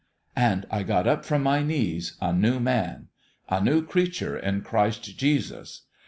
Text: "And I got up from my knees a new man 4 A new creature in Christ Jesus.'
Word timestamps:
"And 0.35 0.65
I 0.71 0.81
got 0.81 1.05
up 1.05 1.25
from 1.25 1.43
my 1.43 1.61
knees 1.61 2.17
a 2.19 2.33
new 2.33 2.59
man 2.59 3.09
4 3.49 3.59
A 3.59 3.61
new 3.61 3.85
creature 3.85 4.35
in 4.35 4.61
Christ 4.61 5.15
Jesus.' 5.15 5.83